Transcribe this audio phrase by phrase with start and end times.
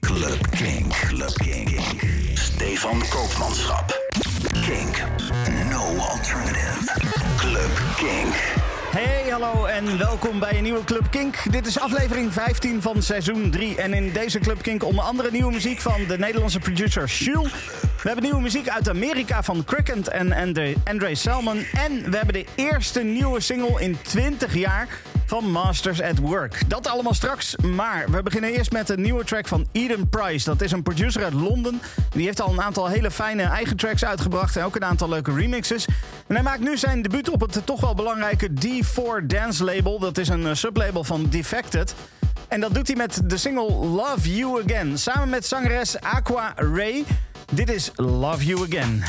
[0.00, 0.92] Club Kink.
[0.92, 1.80] Club Kink.
[2.34, 3.98] Stefan Koopmanschap.
[4.66, 5.02] Kink.
[5.70, 6.86] No alternative.
[7.36, 8.34] Club Kink.
[8.90, 11.52] Hey, hallo en welkom bij een nieuwe Club Kink.
[11.52, 13.76] Dit is aflevering 15 van seizoen 3.
[13.76, 17.52] En in deze Club Kink onder andere nieuwe muziek van de Nederlandse producer Jules.
[17.80, 21.64] We hebben nieuwe muziek uit Amerika van Cricket en Andre, Andre Salmon.
[21.72, 24.88] En we hebben de eerste nieuwe single in 20 jaar
[25.30, 26.68] van Masters at Work.
[26.68, 30.44] Dat allemaal straks, maar we beginnen eerst met een nieuwe track van Eden Price.
[30.44, 31.80] Dat is een producer uit Londen.
[32.10, 35.34] Die heeft al een aantal hele fijne eigen tracks uitgebracht en ook een aantal leuke
[35.34, 35.86] remixes.
[36.26, 39.98] En hij maakt nu zijn debuut op het toch wel belangrijke D4 Dance label.
[39.98, 41.94] Dat is een eh, sublabel van Defected.
[42.48, 44.98] En dat doet hij met de single Love You Again.
[44.98, 47.04] Samen met zangeres Aqua Ray.
[47.52, 49.04] Dit is Love You Again.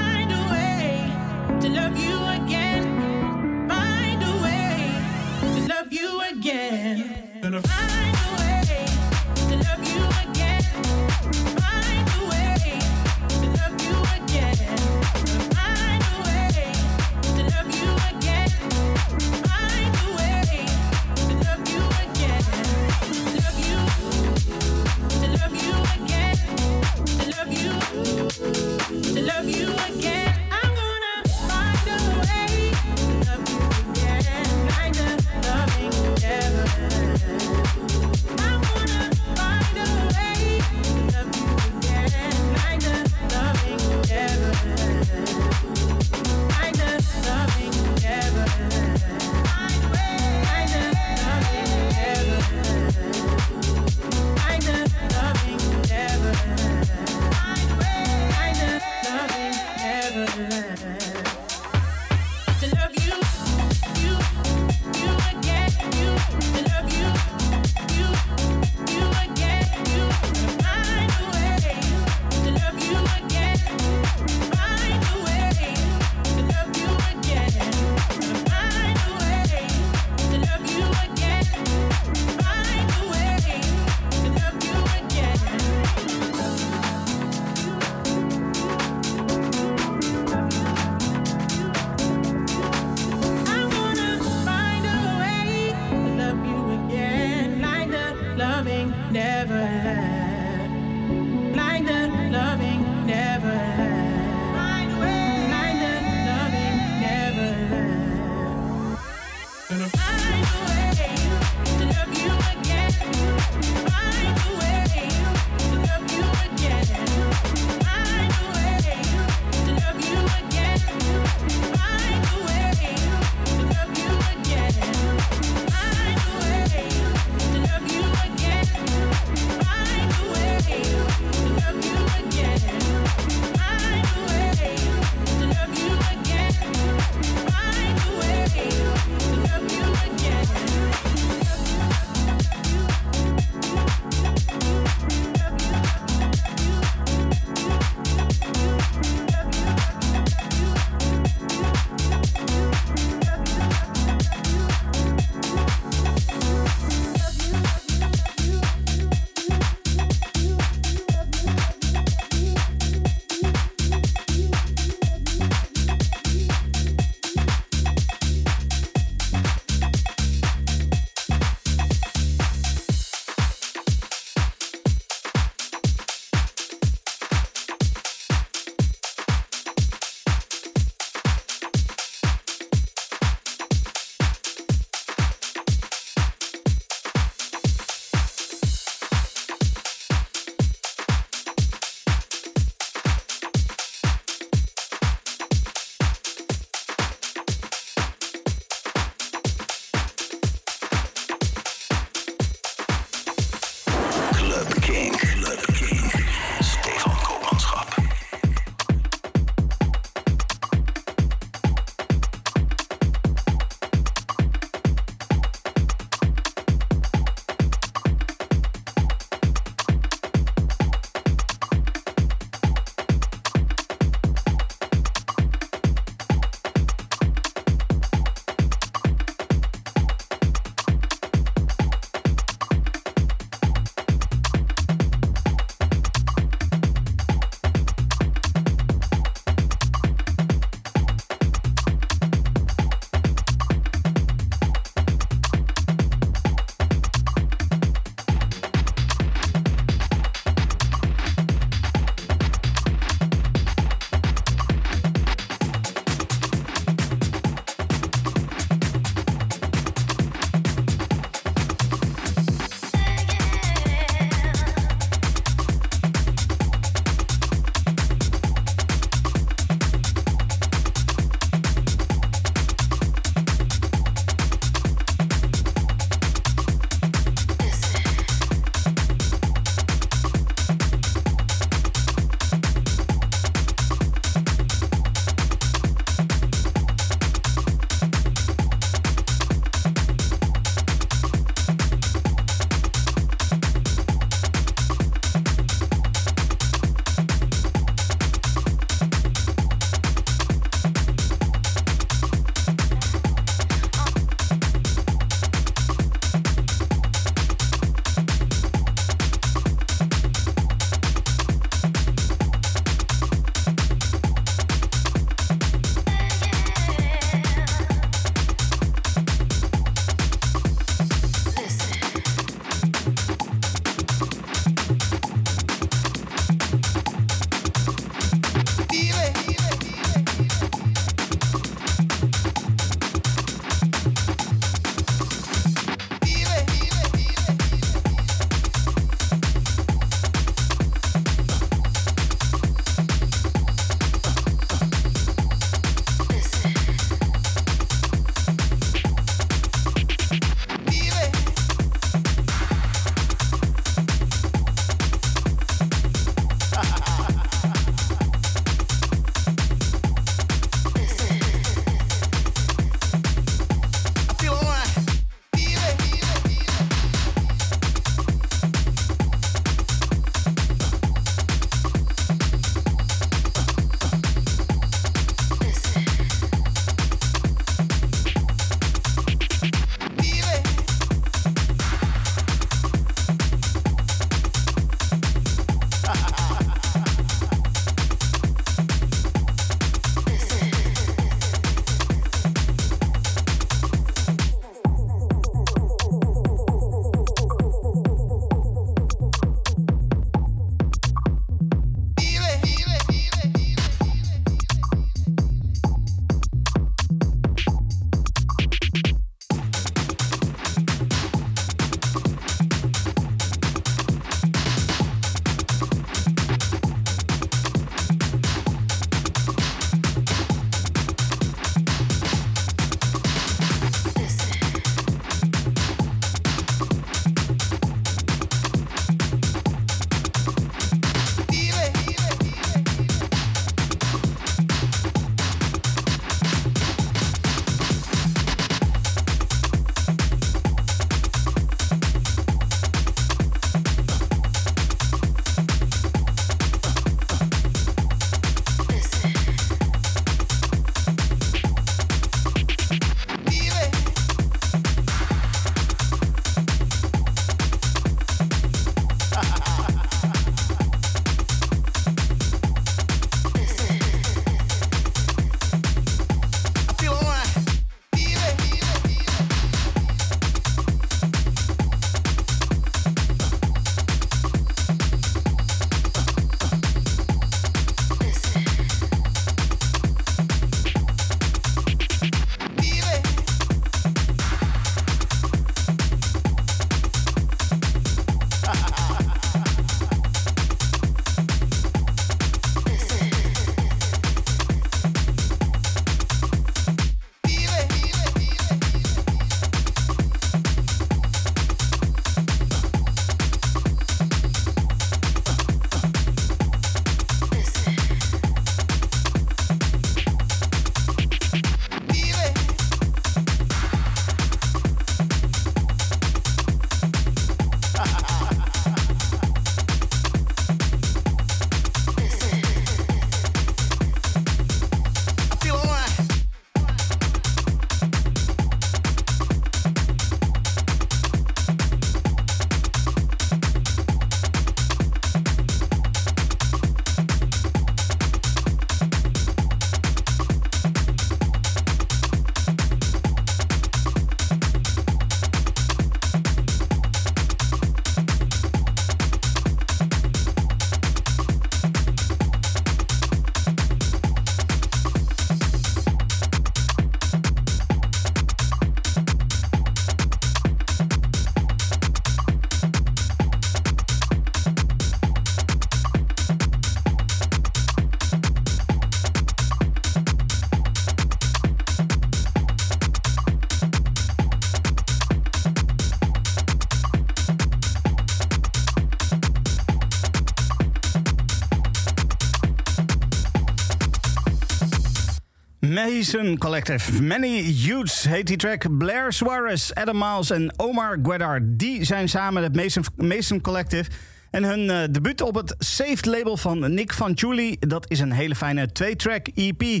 [586.06, 587.22] Mason Collective.
[587.22, 588.98] Many Youths heet die track.
[588.98, 591.60] Blair Suarez, Adam Miles en Omar Guedar.
[591.62, 594.10] Die zijn samen het Mason, Mason Collective.
[594.50, 597.76] En hun uh, debuut op het Saved label van Nick Van Julie.
[597.78, 599.82] Dat is een hele fijne twee-track EP.
[599.82, 600.00] Uh,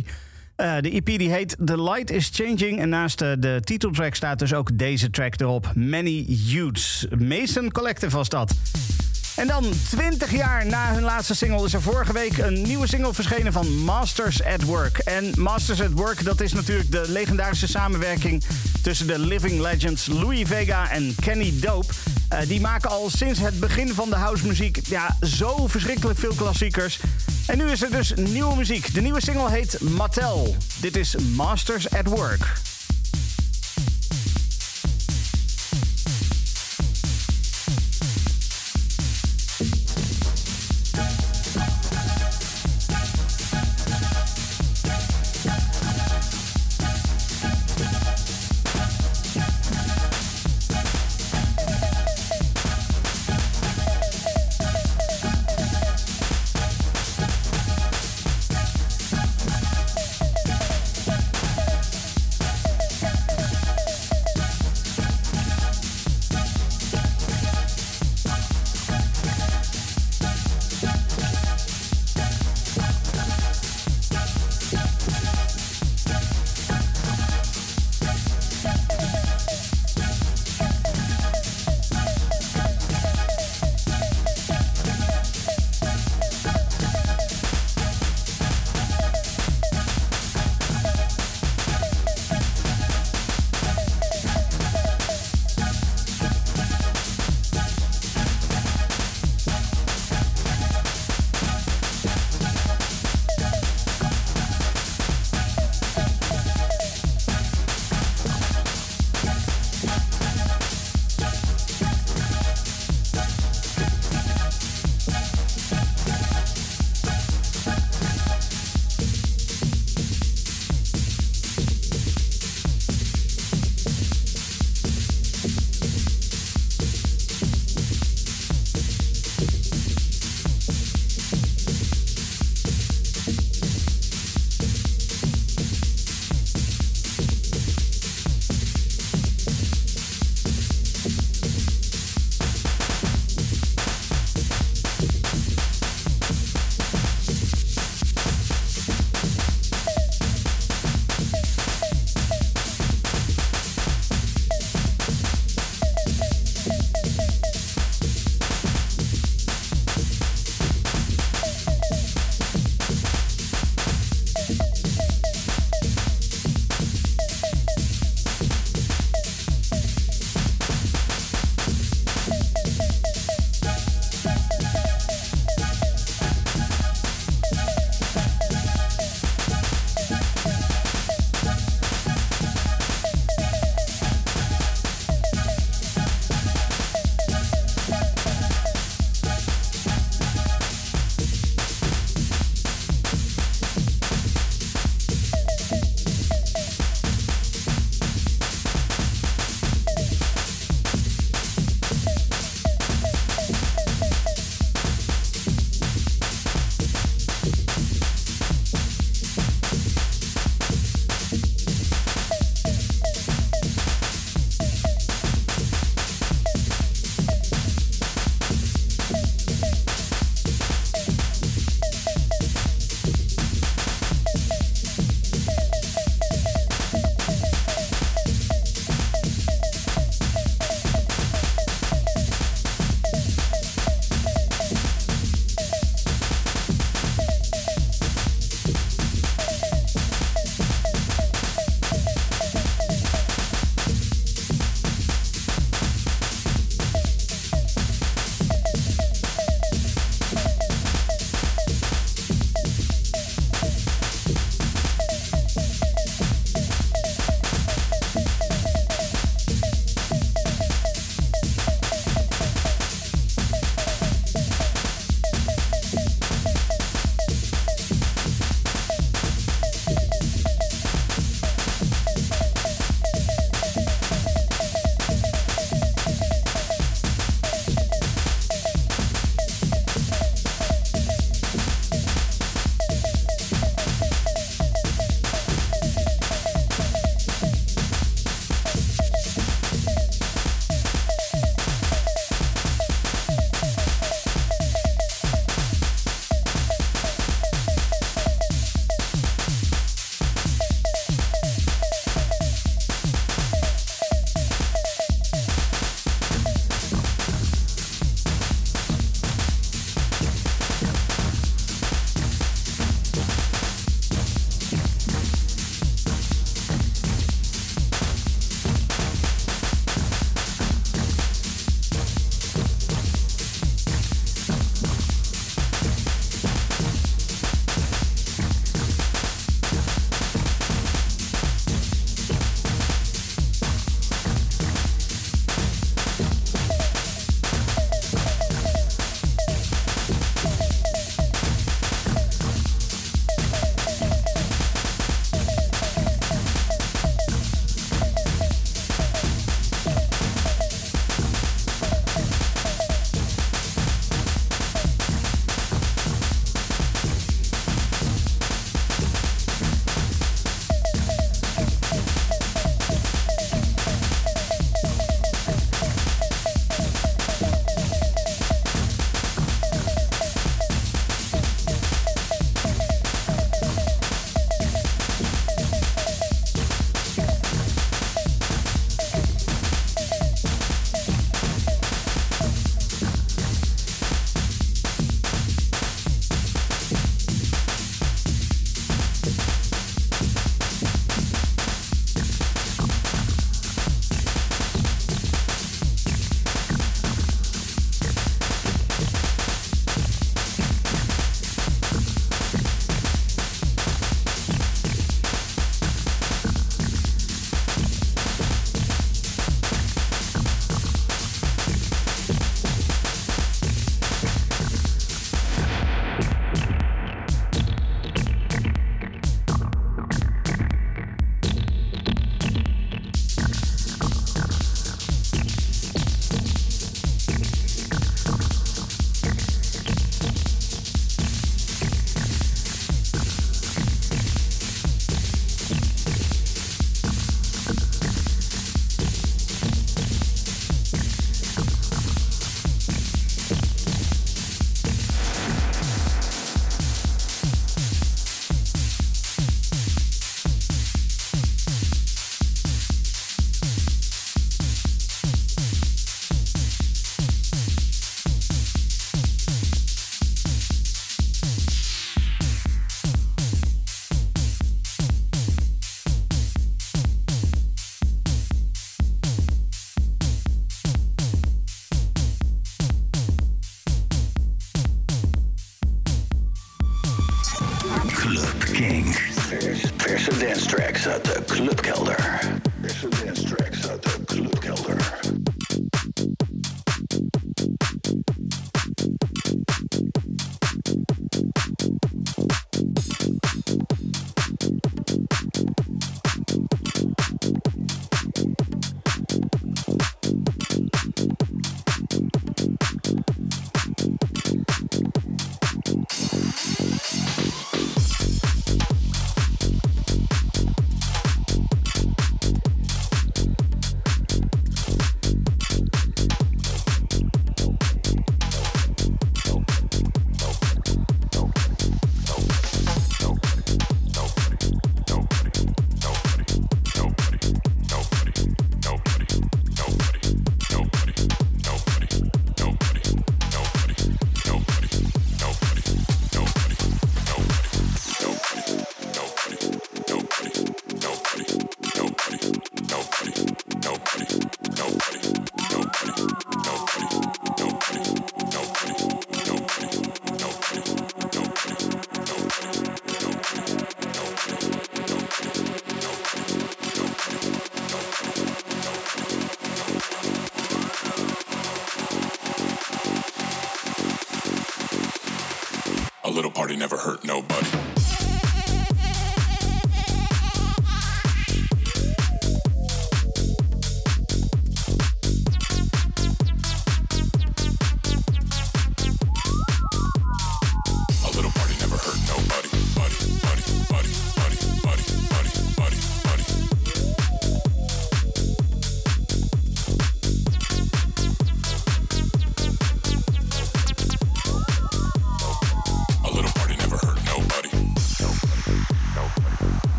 [0.56, 2.80] de EP die heet The Light is Changing.
[2.80, 5.72] En naast uh, de titeltrack staat dus ook deze track erop.
[5.74, 7.06] Many Youths.
[7.18, 8.54] Mason Collective was dat.
[9.36, 13.14] En dan 20 jaar na hun laatste single is er vorige week een nieuwe single
[13.14, 14.98] verschenen van Masters at Work.
[14.98, 18.44] En Masters at Work, dat is natuurlijk de legendarische samenwerking
[18.82, 21.92] tussen de living legends Louis Vega en Kenny Dope.
[22.32, 27.00] Uh, die maken al sinds het begin van de housemuziek ja, zo verschrikkelijk veel klassiekers.
[27.46, 28.94] En nu is er dus nieuwe muziek.
[28.94, 30.56] De nieuwe single heet Mattel.
[30.80, 32.75] Dit is Masters at Work.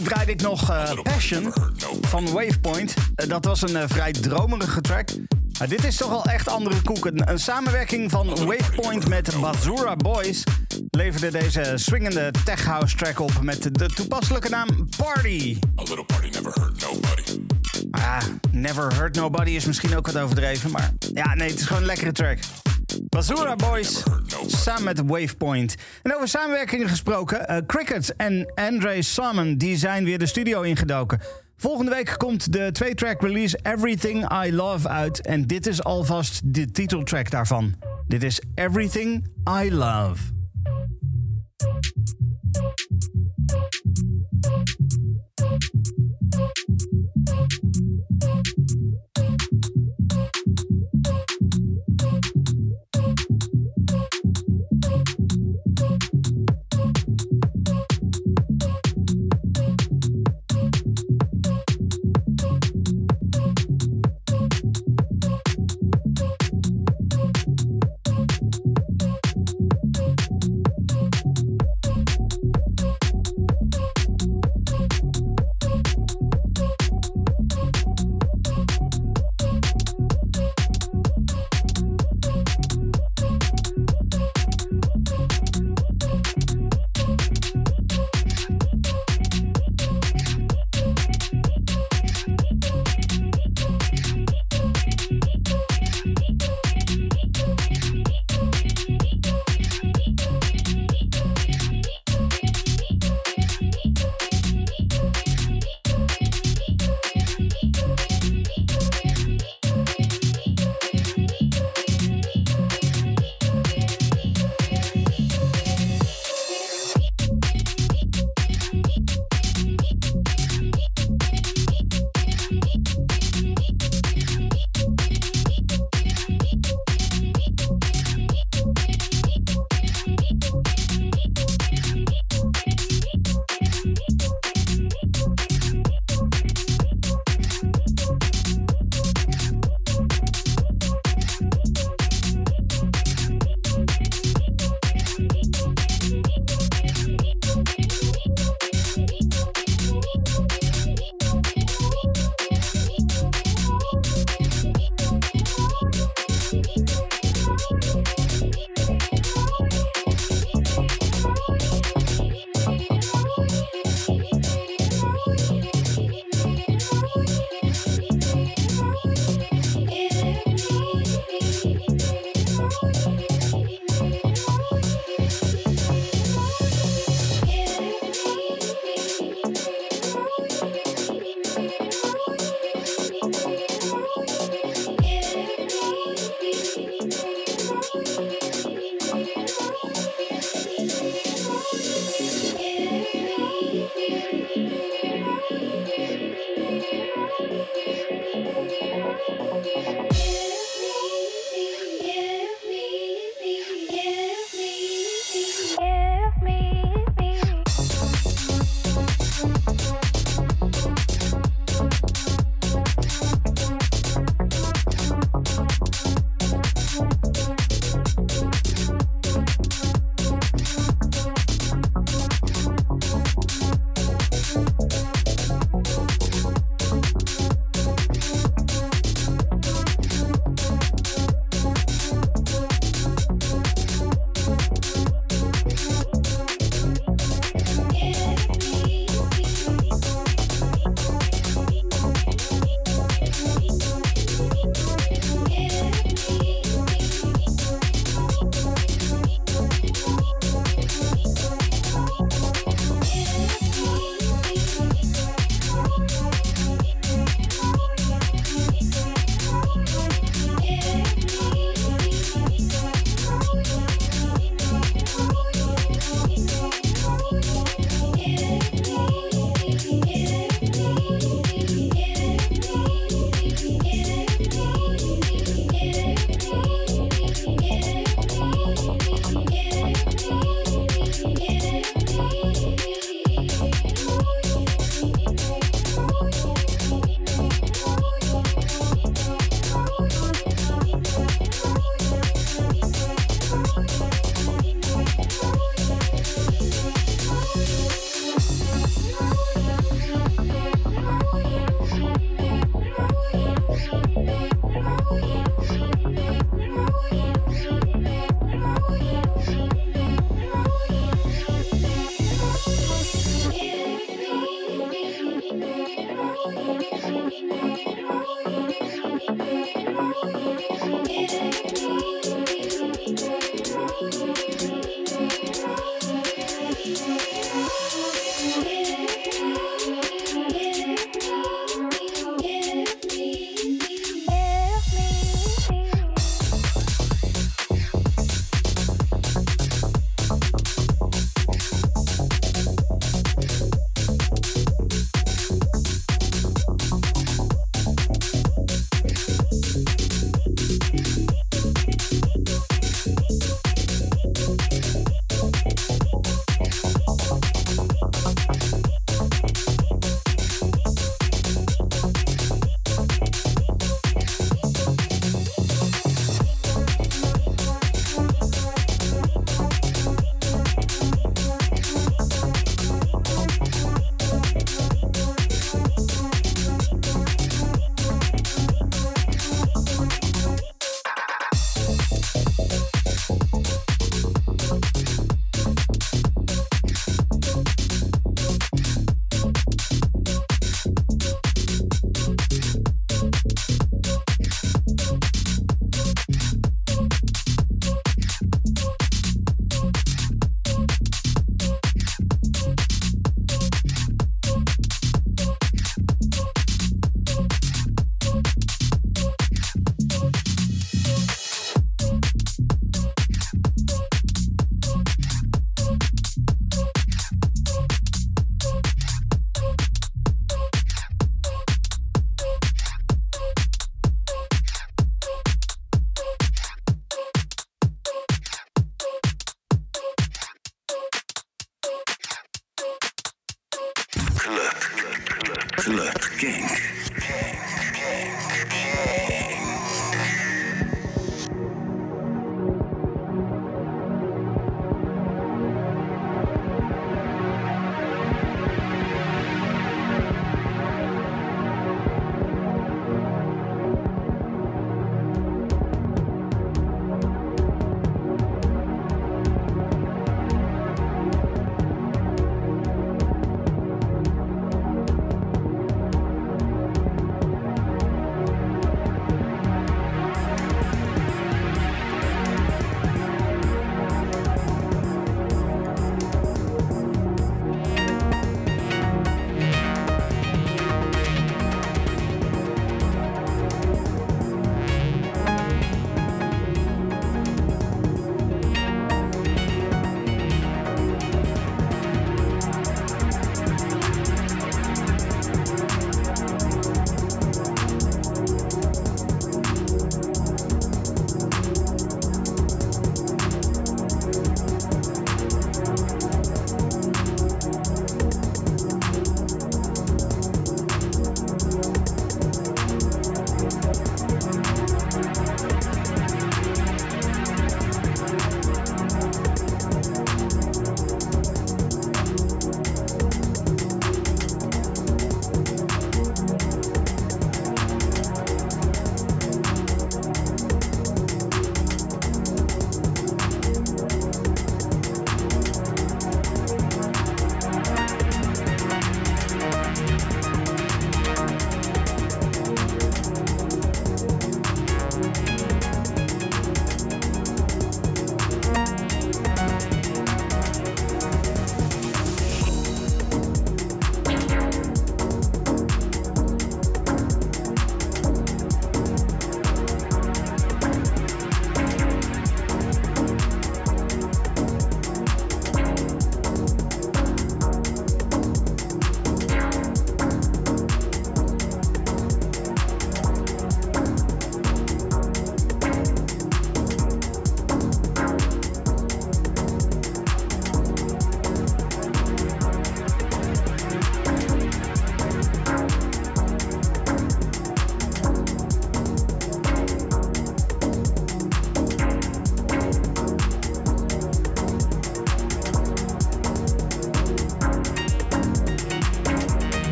[0.00, 1.52] Week draaide ik nog eh, Passion
[2.00, 2.94] van Wavepoint.
[3.14, 5.08] Eh, dat was een eh, vrij dromerige track.
[5.58, 7.04] Maar dit is toch wel echt andere koek.
[7.06, 10.42] Een, een samenwerking van Wavepoint met Bazura Boys
[10.90, 15.58] leverde deze swingende tech house track op met de toepasselijke naam Party.
[15.78, 17.40] A little party never hurt nobody.
[17.90, 21.82] Ah, Never Hurt Nobody is misschien ook wat overdreven, maar ja, nee, het is gewoon
[21.82, 22.38] een lekkere track.
[23.08, 24.02] Bazura Boys
[24.56, 25.74] samen met Wavepoint.
[26.02, 31.20] En over samenwerkingen gesproken, eh, Cricket en Andre Salmon die zijn weer de studio ingedoken.
[31.56, 36.70] Volgende week komt de twee-track release Everything I Love uit en dit is alvast de
[36.70, 37.74] titeltrack daarvan.
[38.08, 39.26] Dit is Everything
[39.62, 40.39] I Love.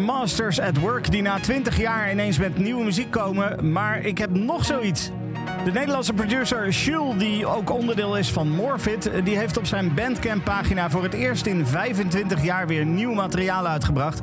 [0.00, 3.72] Masters at Work die na 20 jaar ineens met nieuwe muziek komen.
[3.72, 5.10] Maar ik heb nog zoiets.
[5.64, 10.44] De Nederlandse producer Jules, die ook onderdeel is van Morfit, die heeft op zijn Bandcamp
[10.44, 14.22] pagina voor het eerst in 25 jaar weer nieuw materiaal uitgebracht.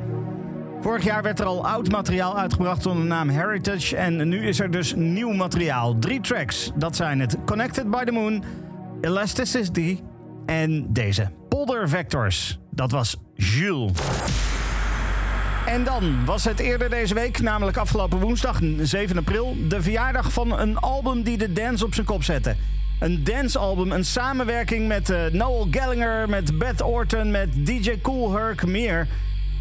[0.80, 4.60] Vorig jaar werd er al oud materiaal uitgebracht onder de naam Heritage en nu is
[4.60, 5.98] er dus nieuw materiaal.
[5.98, 8.44] Drie tracks, dat zijn het Connected by the Moon,
[9.00, 10.00] Elasticity
[10.46, 12.58] en deze Polder Vectors.
[12.70, 14.47] Dat was Jules.
[15.68, 20.58] En dan was het eerder deze week, namelijk afgelopen woensdag 7 april, de verjaardag van
[20.58, 22.56] een album die de dance op zijn kop zette.
[23.00, 28.66] Een dancealbum, een samenwerking met uh, Noel Gallagher, met Beth Orton, met DJ Cool Herc,
[28.66, 29.08] meer.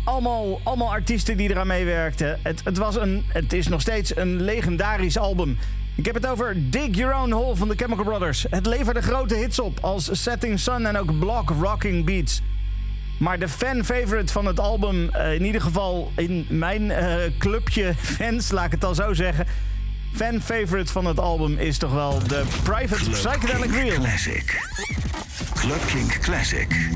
[0.03, 2.39] Allemaal, allemaal artiesten die eraan meewerkten.
[2.43, 5.57] Het, het, was een, het is nog steeds een legendarisch album.
[5.95, 8.45] Ik heb het over Dig Your Own Hole van de Chemical Brothers.
[8.49, 12.41] Het leverde grote hits op als Setting Sun en ook Block Rocking Beats.
[13.17, 18.51] Maar de fan-favorite van het album, uh, in ieder geval in mijn uh, clubje fans,
[18.51, 19.45] laat ik het al zo zeggen.
[20.13, 23.99] Fan-favorite van het album is toch wel de Private Club Psychedelic Reel.
[23.99, 24.61] Classic.
[25.53, 26.89] Club Classic.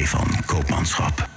[0.00, 1.28] Stefan Koopmanschap.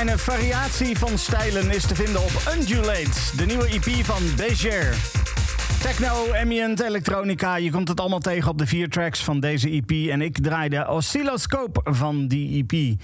[0.00, 4.96] Fijne variatie van stijlen is te vinden op Undulate, de nieuwe EP van Beger.
[5.80, 9.90] Techno, ambient, elektronica, je komt het allemaal tegen op de vier tracks van deze EP.
[10.10, 12.98] En ik draai de oscilloscoop van die EP.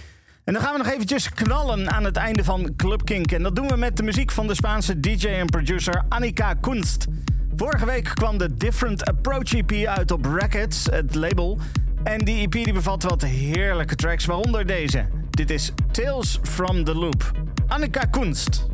[0.44, 3.32] En dan gaan we nog eventjes knallen aan het einde van Club Kink.
[3.32, 7.07] En dat doen we met de muziek van de Spaanse DJ en producer Annika Kunst.
[7.57, 11.59] Vorige week kwam de Different Approach EP uit op Rackets, het label.
[12.03, 15.16] En die EP die bevat wat heerlijke tracks, waaronder deze.
[15.37, 17.32] Dit is Tales from the Loop.
[17.68, 18.66] Annika Kunst.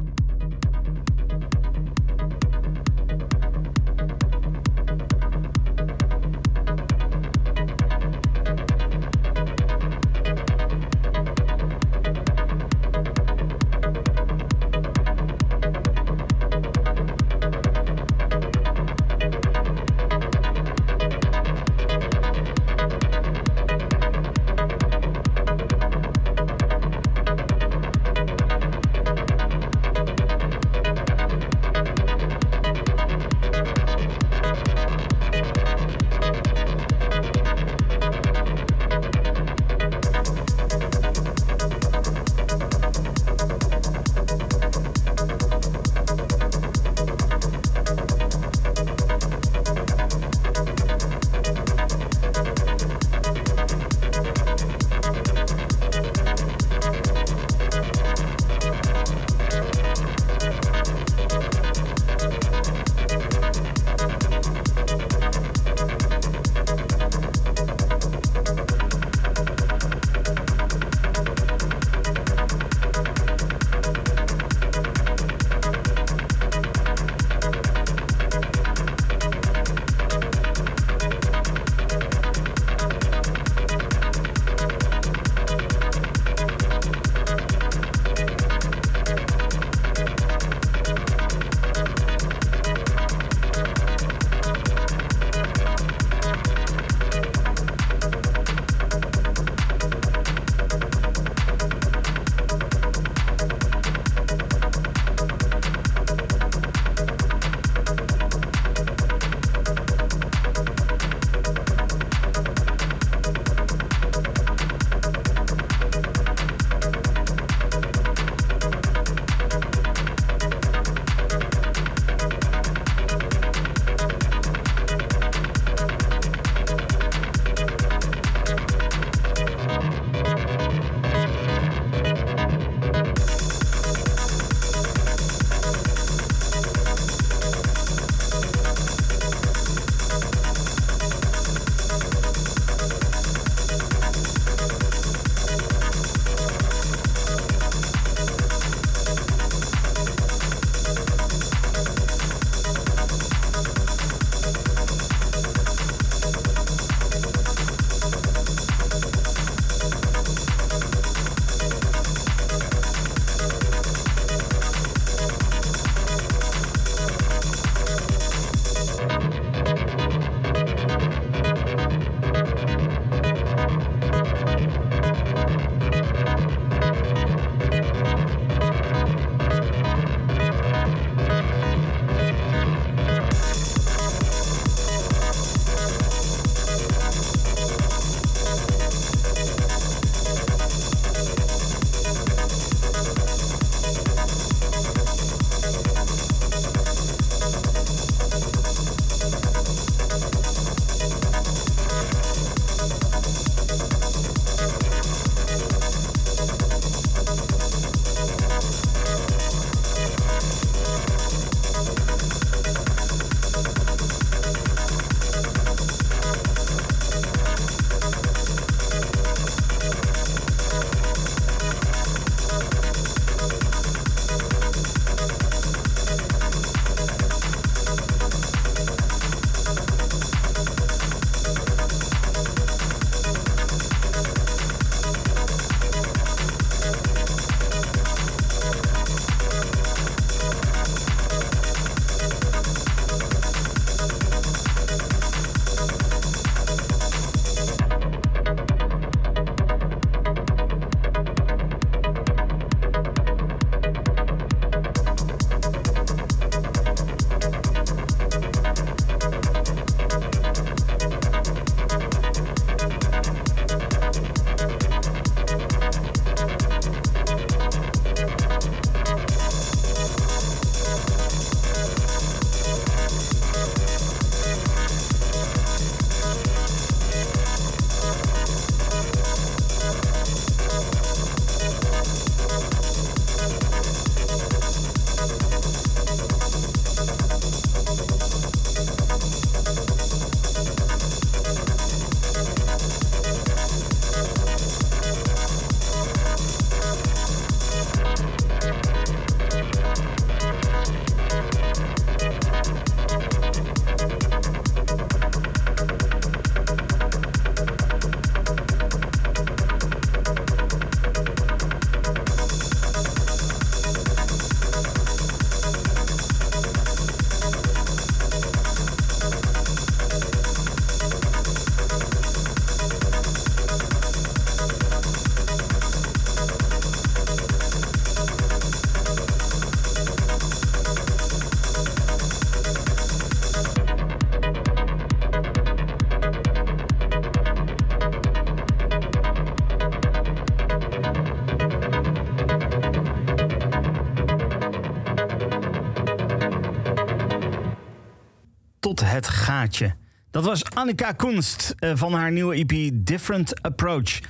[350.30, 354.20] Dat was Annika Kunst eh, van haar nieuwe EP Different Approach.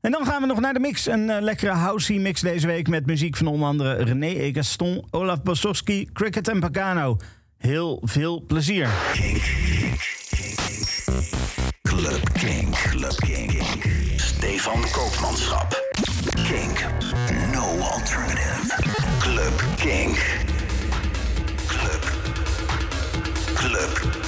[0.00, 1.06] En dan gaan we nog naar de mix.
[1.06, 5.42] Een eh, lekkere housey mix deze week met muziek van onder andere René Egaston, Olaf
[5.42, 7.16] Bosowski, Cricket en Pagano.
[7.58, 8.88] Heel veel plezier.
[11.82, 12.74] Club Kink.
[12.74, 13.62] Club Kink.
[14.16, 15.90] Stefan Koopmanschap.
[16.34, 16.86] Kink.
[17.52, 18.74] No alternative.
[19.18, 20.18] Club Kink.
[21.66, 22.12] Club.
[23.54, 24.21] Club.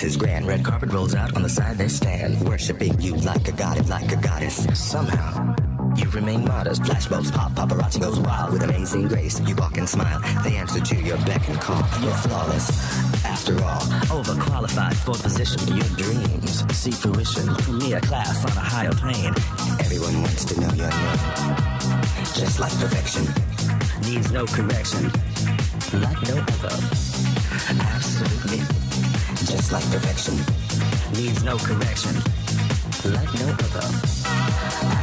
[0.00, 3.52] his grand red carpet rolls out on the side they stand, worshiping you like a
[3.52, 4.66] god, like a goddess.
[4.72, 5.54] Somehow,
[5.94, 6.82] you remain modest.
[6.82, 8.52] Flashbulbs pop, paparazzi goes wild.
[8.52, 10.20] With amazing grace, you walk and smile.
[10.42, 11.84] They answer to your beck and call.
[12.00, 12.70] You're flawless,
[13.24, 13.80] after all.
[14.18, 15.76] Overqualified for position.
[15.76, 17.54] Your dreams see fruition.
[17.54, 19.34] To me, a class on a higher plane.
[19.80, 21.56] Everyone wants to know your name.
[22.34, 23.26] Just like perfection.
[24.02, 25.04] Needs no correction.
[26.00, 26.76] Like no other.
[27.68, 28.79] Absolutely
[29.50, 30.36] just like perfection.
[31.16, 32.14] Needs no correction,
[33.04, 33.88] like no other.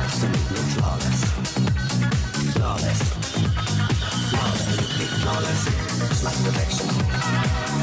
[0.04, 1.24] Absolutely flawless.
[2.56, 3.02] Flawless.
[4.32, 4.64] Flawless.
[5.22, 5.66] Flawless.
[6.10, 7.77] Just like perfection.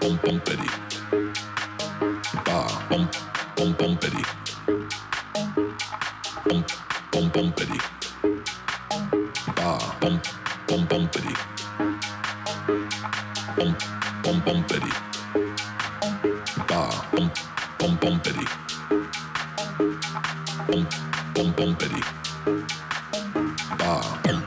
[0.00, 0.68] Bum bum Betty,
[2.46, 2.86] ah!
[2.90, 3.08] Bum
[3.56, 4.22] bum bum Betty,
[6.44, 6.64] bum
[7.12, 7.78] bum bum Betty,
[9.58, 9.96] ah!
[10.00, 10.20] Bum
[10.68, 11.34] bum bum Betty,
[13.56, 13.76] bum
[14.22, 14.62] bum bum
[21.78, 22.02] Betty,
[23.80, 24.45] ah!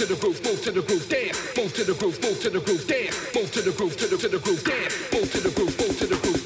[0.00, 2.60] To the groove, move to the groove, dance, move to the groove, move to the
[2.60, 5.50] groove, dance, move to the groove, to the to the groove, dance, move to the
[5.50, 6.39] groove, move to the groove,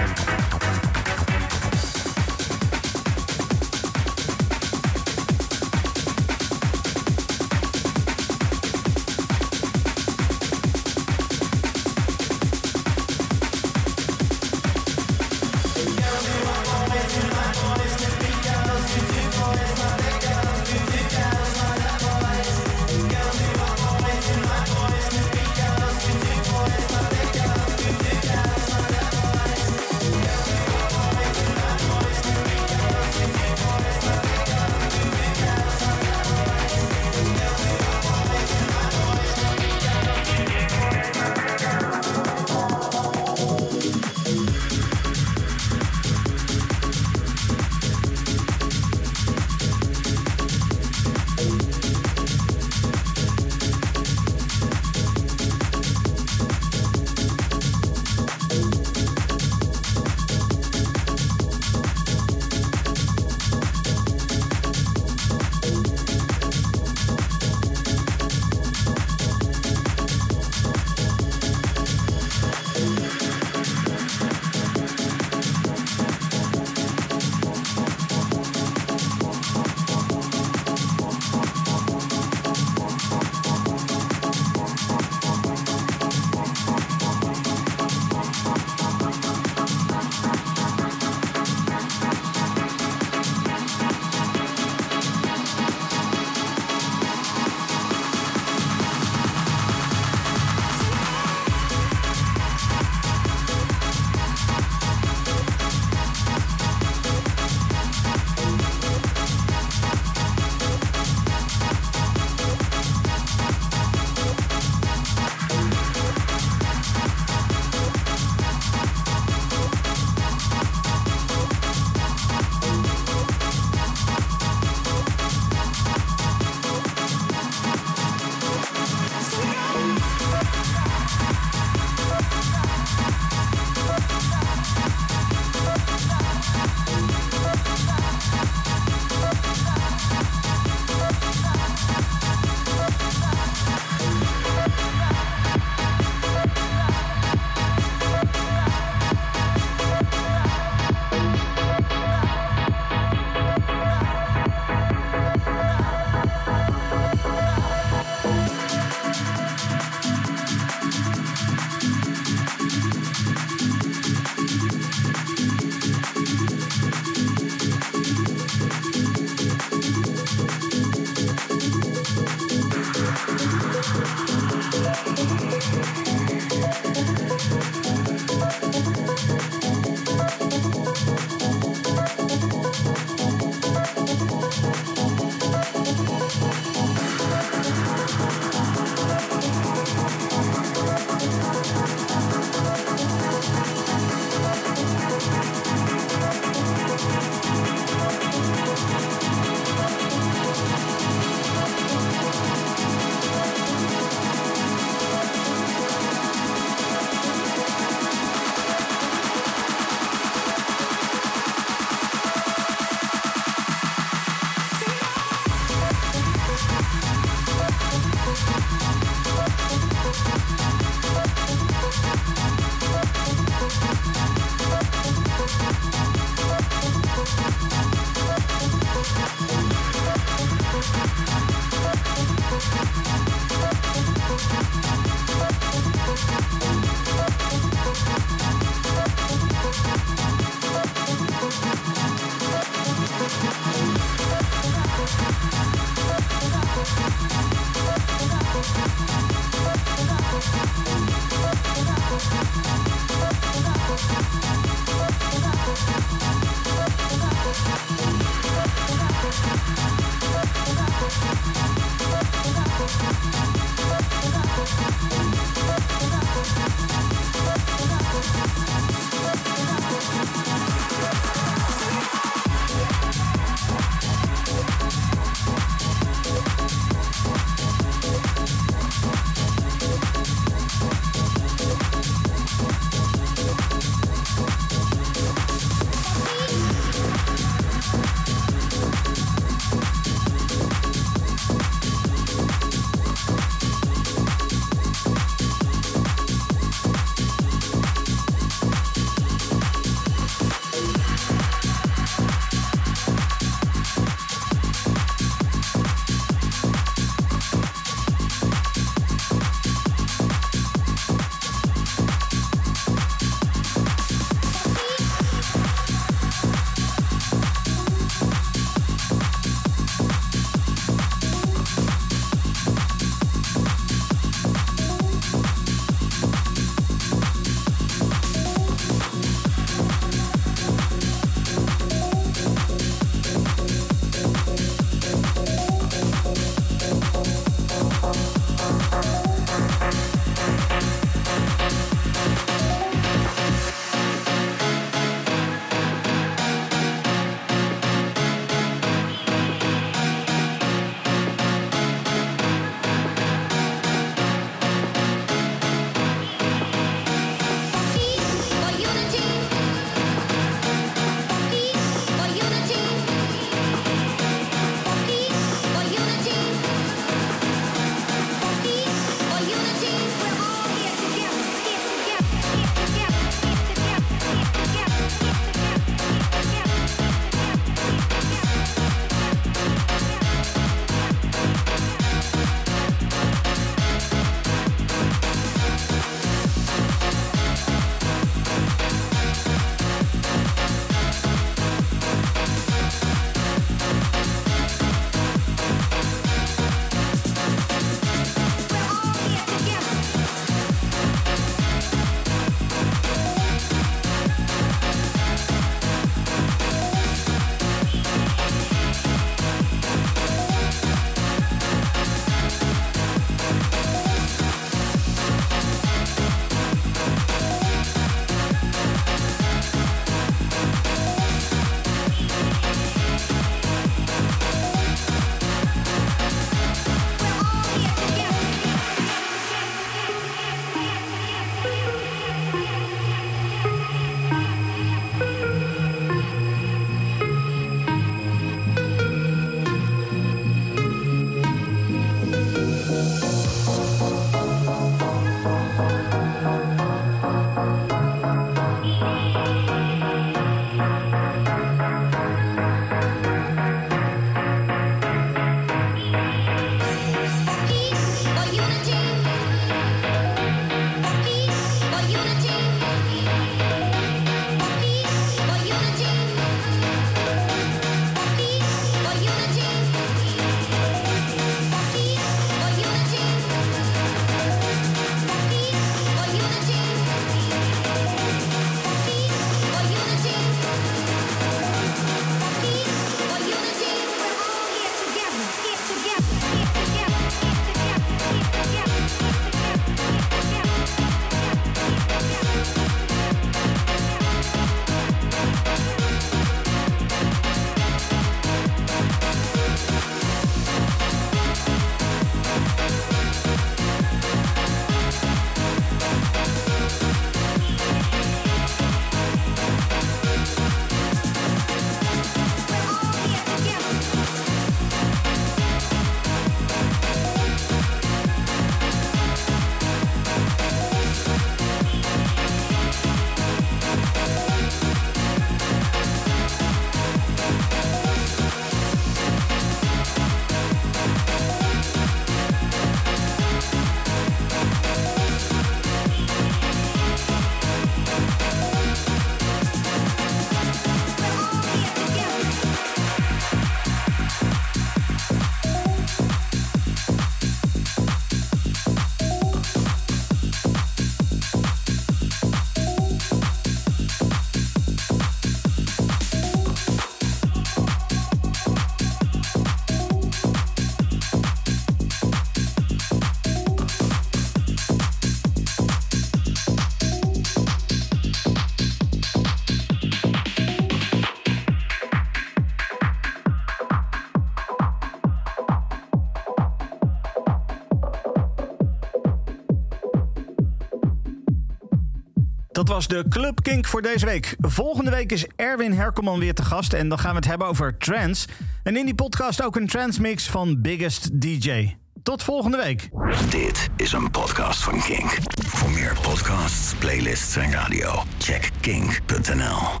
[582.91, 584.55] was de Club Kink voor deze week.
[584.59, 587.97] Volgende week is Erwin Herkelman weer te gast en dan gaan we het hebben over
[587.97, 588.47] trance.
[588.83, 591.95] En in die podcast ook een trance mix van Biggest DJ.
[592.23, 593.09] Tot volgende week.
[593.49, 595.37] Dit is een podcast van Kink.
[595.65, 600.00] Voor meer podcasts, playlists en radio, check kink.nl.